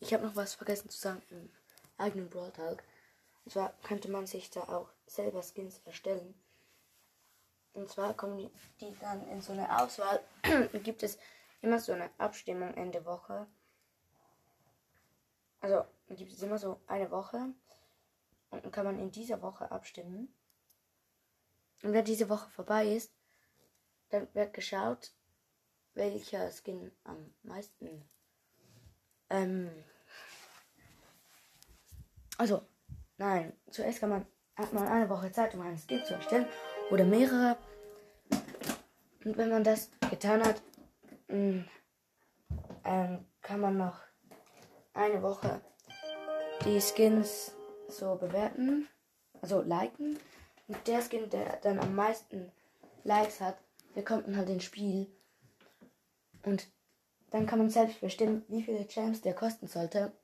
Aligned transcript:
ich 0.00 0.12
habe 0.14 0.26
noch 0.26 0.36
was 0.36 0.54
vergessen 0.54 0.88
zu 0.90 0.98
sagen 0.98 1.22
im 1.30 1.50
eigenen 1.98 2.28
Brawl 2.28 2.50
Talk. 2.52 2.82
Und 3.44 3.52
zwar 3.52 3.72
könnte 3.82 4.10
man 4.10 4.26
sich 4.26 4.50
da 4.50 4.62
auch 4.62 4.88
selber 5.06 5.42
Skins 5.42 5.80
erstellen. 5.84 6.34
Und 7.72 7.88
zwar 7.88 8.14
kommen 8.14 8.50
die, 8.80 8.94
dann 9.00 9.26
in 9.28 9.40
so 9.40 9.52
eine 9.52 9.80
Auswahl. 9.80 10.20
gibt 10.82 11.02
es 11.02 11.18
immer 11.60 11.78
so 11.78 11.92
eine 11.92 12.10
Abstimmung 12.18 12.74
Ende 12.74 13.04
Woche. 13.04 13.46
Also 15.60 15.84
gibt 16.08 16.32
es 16.32 16.42
immer 16.42 16.58
so 16.58 16.80
eine 16.86 17.10
Woche. 17.10 17.52
Und 18.50 18.64
dann 18.64 18.72
kann 18.72 18.86
man 18.86 18.98
in 18.98 19.12
dieser 19.12 19.42
Woche 19.42 19.70
abstimmen. 19.70 20.34
Und 21.82 21.92
wenn 21.92 22.04
diese 22.04 22.28
Woche 22.28 22.50
vorbei 22.50 22.94
ist, 22.94 23.12
dann 24.10 24.28
wird 24.34 24.52
geschaut, 24.52 25.12
welcher 25.94 26.50
Skin 26.50 26.90
am 27.04 27.32
meisten. 27.42 28.08
Ähm, 29.30 29.70
also, 32.40 32.62
nein, 33.18 33.52
zuerst 33.70 34.00
man, 34.00 34.24
hat 34.56 34.72
man 34.72 34.88
eine 34.88 35.10
Woche 35.10 35.30
Zeit, 35.30 35.54
um 35.54 35.60
einen 35.60 35.76
Skin 35.76 36.02
zu 36.06 36.14
erstellen 36.14 36.46
oder 36.90 37.04
mehrere. 37.04 37.58
Und 39.22 39.36
wenn 39.36 39.50
man 39.50 39.62
das 39.62 39.90
getan 40.08 40.42
hat, 40.42 40.62
mh, 41.28 41.64
ähm, 42.84 43.26
kann 43.42 43.60
man 43.60 43.76
noch 43.76 44.00
eine 44.94 45.22
Woche 45.22 45.60
die 46.64 46.80
Skins 46.80 47.54
so 47.88 48.14
bewerten, 48.14 48.88
also 49.42 49.60
liken. 49.60 50.18
Und 50.66 50.86
der 50.86 51.02
Skin, 51.02 51.28
der 51.28 51.58
dann 51.58 51.78
am 51.78 51.94
meisten 51.94 52.50
Likes 53.04 53.42
hat, 53.42 53.58
der 53.94 54.02
kommt 54.02 54.26
dann 54.26 54.38
halt 54.38 54.48
ins 54.48 54.64
Spiel. 54.64 55.08
Und 56.42 56.68
dann 57.32 57.44
kann 57.44 57.58
man 57.58 57.68
selbst 57.68 58.00
bestimmen, 58.00 58.46
wie 58.48 58.62
viele 58.62 58.86
Gems 58.86 59.20
der 59.20 59.34
kosten 59.34 59.66
sollte. 59.66 60.14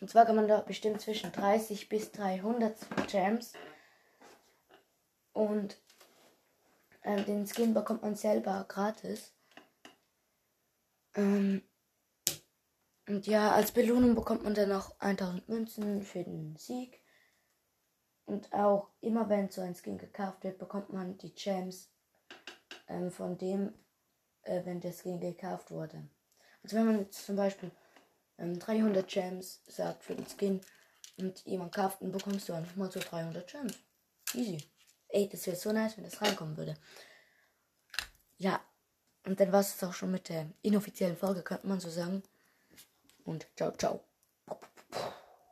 Und 0.00 0.10
zwar 0.10 0.26
kann 0.26 0.36
man 0.36 0.48
da 0.48 0.60
bestimmen 0.60 0.98
zwischen 0.98 1.32
30 1.32 1.88
bis 1.88 2.12
300 2.12 2.76
Gems. 3.08 3.52
Und 5.32 5.80
ähm, 7.02 7.24
den 7.24 7.46
Skin 7.46 7.72
bekommt 7.72 8.02
man 8.02 8.14
selber 8.14 8.64
gratis. 8.68 9.32
Ähm, 11.14 11.62
und 13.08 13.26
ja, 13.26 13.52
als 13.52 13.72
Belohnung 13.72 14.14
bekommt 14.14 14.42
man 14.42 14.54
dann 14.54 14.70
noch 14.70 14.98
1000 14.98 15.48
Münzen 15.48 16.02
für 16.02 16.24
den 16.24 16.56
Sieg. 16.56 17.00
Und 18.24 18.52
auch 18.52 18.90
immer 19.00 19.28
wenn 19.28 19.48
so 19.50 19.60
ein 19.60 19.76
Skin 19.76 19.98
gekauft 19.98 20.42
wird, 20.42 20.58
bekommt 20.58 20.92
man 20.92 21.16
die 21.18 21.32
Gems 21.32 21.92
ähm, 22.88 23.12
von 23.12 23.38
dem, 23.38 23.72
äh, 24.42 24.64
wenn 24.64 24.80
der 24.80 24.92
Skin 24.92 25.20
gekauft 25.20 25.70
wurde. 25.70 26.08
Also 26.64 26.76
wenn 26.76 26.86
man 26.86 26.98
jetzt 26.98 27.24
zum 27.24 27.36
Beispiel 27.36 27.70
ähm, 28.38 28.58
300 28.58 29.06
Gems 29.08 29.62
sagt 29.66 30.04
für 30.04 30.14
den 30.14 30.26
Skin 30.26 30.60
und 31.18 31.44
jemand 31.44 31.74
kauft, 31.74 32.02
dann 32.02 32.12
bekommst 32.12 32.48
du 32.48 32.52
einfach 32.52 32.76
mal 32.76 32.90
so 32.90 33.00
300 33.00 33.50
Gems. 33.50 33.74
Easy. 34.34 34.58
Ey, 35.08 35.28
das 35.28 35.46
wäre 35.46 35.56
so 35.56 35.72
nice, 35.72 35.96
wenn 35.96 36.04
das 36.04 36.20
reinkommen 36.20 36.56
würde. 36.56 36.76
Ja, 38.38 38.60
und 39.24 39.40
dann 39.40 39.52
war 39.52 39.60
es 39.60 39.82
auch 39.82 39.94
schon 39.94 40.10
mit 40.10 40.28
der 40.28 40.50
inoffiziellen 40.62 41.16
Folge, 41.16 41.42
könnte 41.42 41.66
man 41.66 41.80
so 41.80 41.90
sagen. 41.90 42.22
Und 43.24 43.46
ciao, 43.56 43.72
ciao. 43.72 44.04